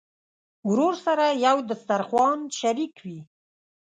[0.69, 3.19] ورور سره یو دسترخوان شریک وي.